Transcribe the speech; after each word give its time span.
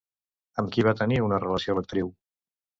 Amb 0.63 0.71
qui 0.77 0.85
va 0.87 0.95
tenir 1.03 1.21
una 1.27 1.41
relació 1.45 1.79
l'actriu? 1.81 2.13